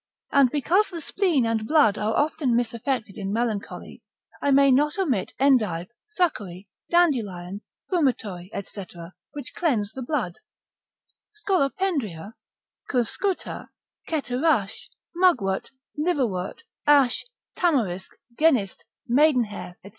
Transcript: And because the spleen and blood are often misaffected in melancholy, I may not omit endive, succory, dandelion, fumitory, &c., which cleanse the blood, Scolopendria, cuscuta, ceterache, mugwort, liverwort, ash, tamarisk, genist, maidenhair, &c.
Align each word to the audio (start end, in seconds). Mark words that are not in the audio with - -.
And 0.31 0.49
because 0.49 0.89
the 0.89 0.99
spleen 0.99 1.45
and 1.45 1.67
blood 1.67 1.95
are 1.95 2.15
often 2.17 2.55
misaffected 2.55 3.17
in 3.19 3.31
melancholy, 3.31 4.01
I 4.41 4.49
may 4.49 4.71
not 4.71 4.97
omit 4.97 5.31
endive, 5.39 5.89
succory, 6.07 6.67
dandelion, 6.89 7.61
fumitory, 7.87 8.49
&c., 8.51 8.83
which 9.33 9.53
cleanse 9.53 9.93
the 9.93 10.01
blood, 10.01 10.37
Scolopendria, 11.35 12.33
cuscuta, 12.89 13.67
ceterache, 14.09 14.87
mugwort, 15.15 15.69
liverwort, 15.99 16.61
ash, 16.87 17.23
tamarisk, 17.55 18.09
genist, 18.39 18.77
maidenhair, 19.07 19.75
&c. 19.85 19.89